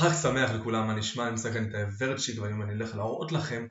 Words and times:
חג 0.00 0.12
שמח 0.22 0.50
לכולם, 0.50 0.86
מה 0.86 0.94
נשמע? 0.94 1.28
אני 1.28 1.36
כאן 1.52 1.68
את 1.68 1.74
הוורדשיט 1.74 2.38
והיום 2.38 2.62
אני 2.62 2.72
הולך 2.72 2.96
להראות 2.96 3.32
לכם 3.32 3.66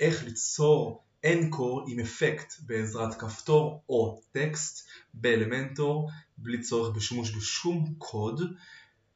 איך 0.00 0.24
ליצור 0.24 1.04
אנקור 1.24 1.84
עם 1.88 2.00
אפקט 2.00 2.52
בעזרת 2.60 3.20
כפתור 3.20 3.82
או 3.88 4.20
טקסט 4.32 4.88
באלמנטור 5.14 6.10
בלי 6.38 6.60
צורך 6.60 6.96
בשימוש 6.96 7.36
בשום 7.36 7.94
קוד. 7.98 8.42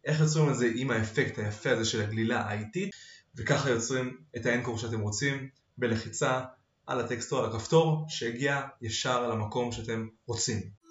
איך 0.05 0.21
יוצרים 0.21 0.51
את 0.51 0.57
זה 0.57 0.71
עם 0.75 0.91
האפקט 0.91 1.39
היפה 1.39 1.71
הזה 1.71 1.85
של 1.85 2.01
הגלילה 2.03 2.41
האיטית 2.41 2.91
וככה 3.37 3.71
יוצרים 3.71 4.17
את 4.37 4.47
האנקור 4.47 4.79
שאתם 4.79 5.01
רוצים 5.01 5.49
בלחיצה 5.79 6.41
על 6.87 7.01
הטקסט 7.01 7.33
או 7.33 7.39
על 7.39 7.51
הכפתור 7.51 8.05
שהגיע 8.09 8.61
ישר 8.83 9.29
למקום 9.29 9.73
שאתם 9.73 10.07
רוצים 10.27 10.82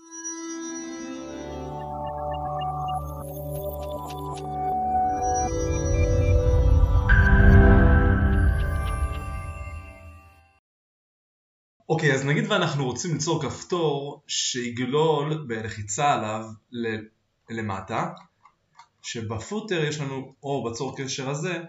אוקיי, 11.91 12.13
אז 12.13 12.26
נגיד 12.26 12.52
ואנחנו 12.52 12.86
רוצים 12.86 13.13
ליצור 13.13 13.41
כפתור 13.44 14.23
שיגלול 14.27 15.45
בלחיצה 15.48 16.13
עליו 16.13 16.45
למטה, 17.49 18.09
שבפוטר 19.02 19.84
יש 19.84 19.99
לנו, 19.99 20.35
או 20.44 20.63
בצור 20.63 20.98
קשר 20.98 21.30
הזה, 21.30 21.63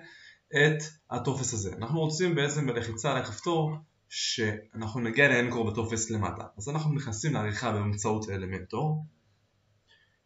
את 0.48 0.82
הטופס 1.10 1.54
הזה. 1.54 1.72
אנחנו 1.78 2.00
רוצים 2.00 2.34
בעצם 2.34 2.66
בלחיצה 2.66 3.10
על 3.10 3.16
הכפתור 3.16 3.76
שאנחנו 4.08 5.00
נגיע 5.00 5.28
לאנקור 5.28 5.70
בטופס 5.70 6.10
למטה. 6.10 6.42
אז 6.58 6.68
אנחנו 6.68 6.94
נכנסים 6.94 7.34
לעריכה 7.34 7.72
באמצעות 7.72 8.30
אלמנטור. 8.30 9.04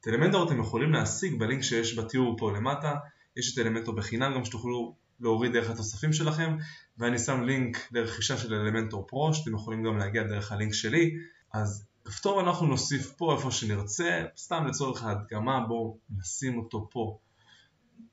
את 0.00 0.08
אלמנטור 0.08 0.46
אתם 0.46 0.60
יכולים 0.60 0.92
להשיג 0.92 1.38
בלינק 1.38 1.62
שיש 1.62 1.98
בתיאור 1.98 2.36
פה 2.38 2.52
למטה, 2.52 2.94
יש 3.36 3.54
את 3.54 3.66
אלמנטור 3.66 3.94
בחינם 3.94 4.34
גם 4.34 4.44
שתוכלו 4.44 4.96
להוריד 5.20 5.52
דרך 5.52 5.70
התוספים 5.70 6.12
שלכם 6.12 6.56
ואני 6.98 7.18
שם 7.18 7.42
לינק 7.42 7.88
לרכישה 7.92 8.38
של 8.38 8.54
אלמנטור 8.54 9.06
פרו 9.08 9.34
שאתם 9.34 9.54
יכולים 9.54 9.82
גם 9.82 9.98
להגיע 9.98 10.22
דרך 10.22 10.52
הלינק 10.52 10.72
שלי. 10.72 11.14
אז 11.52 11.86
כפתור 12.04 12.40
אנחנו 12.40 12.66
נוסיף 12.66 13.12
פה 13.16 13.34
איפה 13.36 13.50
שנרצה 13.50 14.24
סתם 14.36 14.66
לצורך 14.66 15.04
ההדגמה 15.04 15.66
בואו 15.68 15.98
נשים 16.18 16.58
אותו 16.58 16.88
פה 16.90 17.18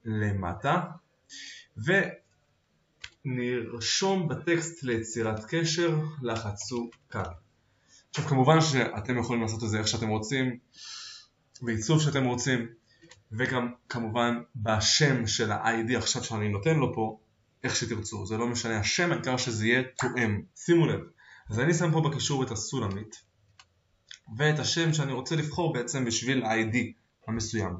למטה 0.06 0.82
ונרשום 3.26 4.28
בטקסט 4.28 4.84
ליצירת 4.84 5.46
קשר 5.48 6.00
לחצו 6.22 6.90
כאן. 7.10 7.24
עכשיו 8.10 8.26
כמובן 8.26 8.62
שאתם 8.62 9.18
יכולים 9.18 9.42
לעשות 9.42 9.64
את 9.64 9.70
זה 9.70 9.80
איך 9.80 9.88
שאתם 9.88 10.08
רוצים 10.08 10.58
בעיצוב 11.62 12.02
שאתם 12.02 12.26
רוצים 12.26 12.68
וגם 13.38 13.72
כמובן 13.90 14.42
בשם 14.56 15.28
של 15.28 15.52
ה-ID 15.52 15.98
עכשיו 15.98 16.24
שאני 16.24 16.50
נותן 16.50 16.76
לו 16.76 16.94
פה, 16.94 17.20
איך 17.64 17.76
שתרצו, 17.76 18.26
זה 18.26 18.38
לא 18.38 18.48
משנה 18.48 18.80
השם, 18.80 19.12
העיקר 19.12 19.38
שזה 19.38 19.68
יהיה 19.68 19.84
תואם. 19.98 20.42
שימו 20.56 20.86
לב, 20.86 21.00
אז 21.50 21.60
אני 21.60 21.74
שם 21.74 21.92
פה 21.92 22.02
בקישור 22.02 22.44
את 22.44 22.52
הסולמית 22.52 23.24
ואת 24.38 24.60
השם 24.60 24.94
שאני 24.94 25.14
רוצה 25.14 25.36
לבחור 25.36 25.74
בעצם 25.74 26.06
בשביל 26.06 26.44
ה-ID 26.44 26.78
המסוים. 27.28 27.76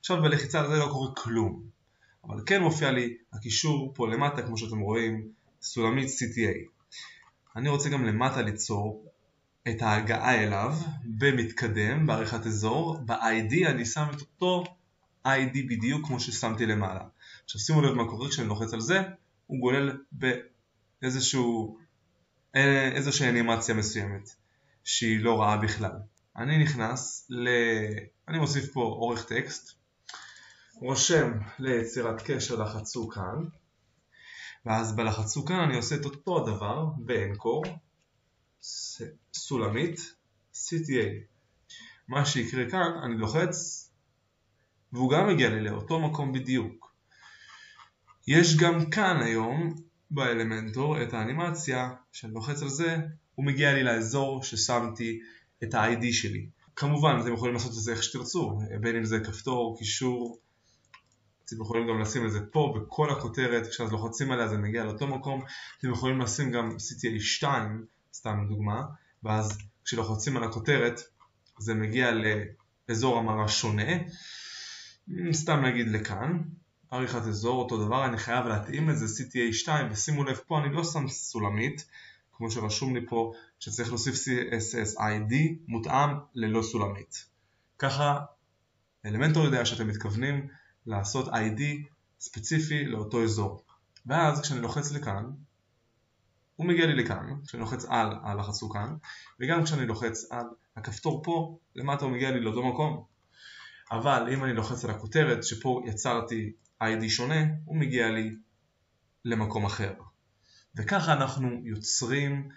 עכשיו 0.00 0.22
בלחיצה 0.22 0.60
על 0.60 0.68
זה 0.68 0.76
לא 0.76 0.88
קורה 0.92 1.14
כלום, 1.14 1.62
אבל 2.24 2.42
כן 2.46 2.62
מופיע 2.62 2.90
לי 2.90 3.16
הקישור 3.32 3.92
פה 3.94 4.08
למטה 4.08 4.42
כמו 4.42 4.58
שאתם 4.58 4.78
רואים, 4.78 5.28
סולמית 5.62 6.08
CTA. 6.08 6.58
אני 7.56 7.68
רוצה 7.68 7.88
גם 7.88 8.04
למטה 8.04 8.42
ליצור 8.42 9.06
את 9.68 9.82
ההגעה 9.82 10.42
אליו 10.42 10.74
במתקדם, 11.04 12.06
בעריכת 12.06 12.46
אזור, 12.46 12.98
ב-ID 13.06 13.68
אני 13.68 13.84
שם 13.84 14.06
את 14.16 14.20
אותו 14.20 14.64
ID 15.26 15.56
בדיוק 15.68 16.06
כמו 16.06 16.20
ששמתי 16.20 16.66
למעלה. 16.66 17.04
עכשיו 17.44 17.60
שימו 17.60 17.82
לב 17.82 17.92
מה 17.92 18.08
קורה 18.08 18.28
כשאני 18.28 18.48
לוחץ 18.48 18.72
על 18.74 18.80
זה, 18.80 19.02
הוא 19.46 19.60
גולל 19.60 19.98
באיזשהו, 21.02 21.78
אה, 22.56 22.88
איזושהי 22.92 23.28
אנימציה 23.28 23.74
מסוימת 23.74 24.30
שהיא 24.84 25.20
לא 25.20 25.40
רעה 25.40 25.56
בכלל. 25.56 25.96
אני 26.36 26.64
נכנס 26.64 27.26
ל... 27.30 27.48
אני 28.28 28.38
מוסיף 28.38 28.72
פה 28.72 28.80
אורך 28.80 29.24
טקסט, 29.24 29.72
רושם 30.74 31.32
ליצירת 31.58 32.22
קשר 32.24 32.62
לחצו 32.62 33.08
כאן, 33.08 33.44
ואז 34.66 34.96
בלחצו 34.96 35.44
כאן 35.44 35.60
אני 35.60 35.76
עושה 35.76 35.94
את 35.94 36.04
אותו 36.04 36.38
הדבר 36.38 36.84
באנקור, 36.96 37.64
סולמית, 39.34 40.14
CTA. 40.54 41.08
מה 42.08 42.26
שיקרה 42.26 42.70
כאן, 42.70 42.90
אני 43.04 43.16
לוחץ 43.16 43.90
והוא 44.92 45.10
גם 45.10 45.28
מגיע 45.28 45.50
לי 45.50 45.60
לאותו 45.60 46.00
מקום 46.00 46.32
בדיוק. 46.32 46.92
יש 48.26 48.56
גם 48.56 48.90
כאן 48.90 49.22
היום 49.22 49.74
באלמנטור 50.10 51.02
את 51.02 51.14
האנימציה, 51.14 51.90
שאני 52.12 52.34
לוחץ 52.34 52.62
על 52.62 52.68
זה, 52.68 52.96
הוא 53.34 53.46
מגיע 53.46 53.72
לי 53.72 53.82
לאזור 53.82 54.42
ששמתי 54.42 55.20
את 55.62 55.74
ה-ID 55.74 56.12
שלי. 56.12 56.46
כמובן 56.76 57.18
אתם 57.20 57.32
יכולים 57.32 57.54
לעשות 57.54 57.70
את 57.70 57.76
זה 57.76 57.92
איך 57.92 58.02
שתרצו, 58.02 58.58
בין 58.80 58.96
אם 58.96 59.04
זה 59.04 59.20
כפתור, 59.20 59.78
קישור, 59.78 60.38
אתם 61.44 61.60
יכולים 61.60 61.88
גם 61.88 62.00
לשים 62.00 62.26
את 62.26 62.32
זה 62.32 62.40
פה 62.52 62.74
בכל 62.76 63.10
הכותרת, 63.10 63.66
כשאז 63.66 63.92
לוחצים 63.92 64.32
עליה 64.32 64.48
זה 64.48 64.58
מגיע 64.58 64.84
לאותו 64.84 65.06
מקום, 65.06 65.42
אתם 65.78 65.90
יכולים 65.90 66.20
לשים 66.20 66.50
גם 66.50 66.68
CTA 66.70 67.20
2, 67.20 67.84
סתם 68.14 68.44
דוגמה, 68.48 68.82
ואז 69.22 69.58
כשלוחצים 69.84 70.36
על 70.36 70.44
הכותרת 70.44 71.00
זה 71.58 71.74
מגיע 71.74 72.10
לאזור 72.88 73.18
המרה 73.18 73.48
שונה, 73.48 73.92
סתם 75.32 75.64
נגיד 75.64 75.88
לכאן, 75.88 76.42
עריכת 76.90 77.22
אזור 77.22 77.62
אותו 77.62 77.86
דבר, 77.86 78.04
אני 78.06 78.18
חייב 78.18 78.46
להתאים 78.46 78.90
את 78.90 78.98
זה 78.98 79.06
CTA 79.06 79.52
2 79.52 79.92
ושימו 79.92 80.24
לב 80.24 80.36
פה 80.46 80.58
אני 80.58 80.74
לא 80.74 80.84
שם 80.84 81.08
סולמית 81.08 81.84
כמו 82.32 82.50
שרשום 82.50 82.96
לי 82.96 83.06
פה 83.08 83.32
שצריך 83.60 83.88
להוסיף 83.88 84.14
CSS 84.14 84.98
ID 84.98 85.34
מותאם 85.68 86.10
ללא 86.34 86.62
סולמית. 86.62 87.26
ככה 87.78 88.20
אלמנטור 89.06 89.44
יודע 89.44 89.66
שאתם 89.66 89.88
מתכוונים 89.88 90.48
לעשות 90.86 91.28
ID 91.28 91.62
ספציפי 92.20 92.84
לאותו 92.84 93.24
אזור. 93.24 93.64
ואז 94.06 94.40
כשאני 94.40 94.60
לוחץ 94.60 94.92
לכאן, 94.92 95.24
הוא 96.56 96.66
מגיע 96.66 96.86
לי 96.86 96.94
לכאן, 96.94 97.34
כשאני 97.46 97.60
לוחץ 97.60 97.84
על 97.84 98.16
הלחצו 98.22 98.70
כאן, 98.70 98.96
וגם 99.40 99.64
כשאני 99.64 99.86
לוחץ 99.86 100.32
על 100.32 100.46
הכפתור 100.76 101.22
פה, 101.24 101.58
למטה 101.76 102.04
הוא 102.04 102.12
מגיע 102.12 102.30
לי 102.30 102.40
לאותו 102.40 102.68
מקום. 102.68 103.11
אבל 103.92 104.28
אם 104.32 104.44
אני 104.44 104.54
לוחץ 104.54 104.84
על 104.84 104.90
הכותרת 104.90 105.44
שפה 105.44 105.82
יצרתי 105.86 106.52
ID 106.82 107.08
שונה, 107.08 107.44
הוא 107.64 107.76
מגיע 107.76 108.10
לי 108.10 108.30
למקום 109.24 109.64
אחר. 109.64 109.92
וככה 110.76 111.12
אנחנו 111.12 111.48
יוצרים 111.64 112.48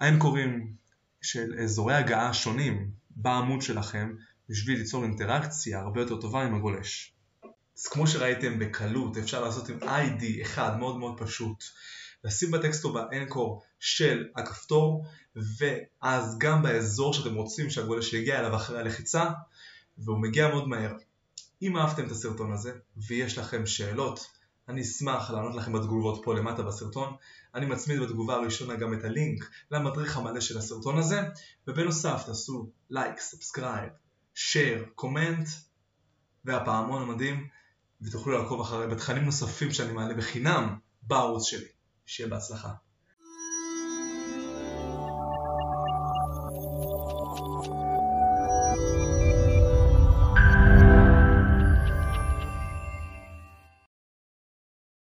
האנקורים 0.00 0.72
של 1.22 1.54
אזורי 1.62 1.94
הגעה 1.94 2.34
שונים 2.34 2.90
בעמוד 3.10 3.62
שלכם 3.62 4.14
בשביל 4.48 4.78
ליצור 4.78 5.04
אינטראקציה 5.04 5.80
הרבה 5.80 6.00
יותר 6.00 6.20
טובה 6.20 6.42
עם 6.42 6.54
הגולש. 6.54 7.14
אז 7.78 7.86
כמו 7.86 8.06
שראיתם 8.06 8.58
בקלות 8.58 9.16
אפשר 9.16 9.44
לעשות 9.44 9.68
עם 9.68 9.78
ID 9.82 10.42
אחד 10.42 10.78
מאוד 10.78 10.98
מאוד 10.98 11.20
פשוט 11.20 11.64
לשים 12.24 12.50
בטקסט 12.50 12.84
או 12.84 12.92
באנקור 12.92 13.62
של 13.80 14.26
הכפתור 14.36 15.06
ואז 15.36 16.38
גם 16.38 16.62
באזור 16.62 17.14
שאתם 17.14 17.34
רוצים 17.34 17.70
שהגולש 17.70 18.12
יגיע 18.12 18.40
אליו 18.40 18.56
אחרי 18.56 18.78
הלחיצה 18.78 19.24
והוא 19.98 20.18
מגיע 20.18 20.48
מאוד 20.48 20.68
מהר. 20.68 20.92
אם 21.62 21.76
אהבתם 21.76 22.06
את 22.06 22.10
הסרטון 22.10 22.52
הזה 22.52 22.72
ויש 22.96 23.38
לכם 23.38 23.66
שאלות, 23.66 24.30
אני 24.68 24.80
אשמח 24.80 25.30
לענות 25.30 25.54
לכם 25.54 25.72
בתגובות 25.72 26.20
פה 26.24 26.34
למטה 26.34 26.62
בסרטון. 26.62 27.16
אני 27.54 27.66
מצמיד 27.66 28.00
בתגובה 28.00 28.34
הראשונה 28.34 28.76
גם 28.76 28.94
את 28.94 29.04
הלינק 29.04 29.50
למדריך 29.70 30.16
המלא 30.16 30.40
של 30.40 30.58
הסרטון 30.58 30.98
הזה, 30.98 31.22
ובנוסף 31.66 32.22
תעשו 32.26 32.70
לייק, 32.90 33.20
subscribe, 33.20 33.90
share, 34.34 34.84
comment 34.94 35.48
והפעמון 36.44 37.02
המדהים, 37.02 37.48
ותוכלו 38.02 38.38
לעקוב 38.38 38.60
אחרי 38.60 38.86
בתכנים 38.86 39.24
נוספים 39.24 39.70
שאני 39.70 39.92
מעלה 39.92 40.14
בחינם 40.14 40.78
בערוץ 41.02 41.44
שלי. 41.44 41.68
שיהיה 42.06 42.30
בהצלחה. 42.30 42.72